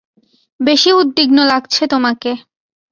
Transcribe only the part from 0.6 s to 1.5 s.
বেশি উদ্বিগ্ন